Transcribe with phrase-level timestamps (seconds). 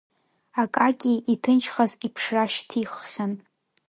[0.61, 3.33] Акакьи иҭынчхаз иԥшра шьҭиххьан.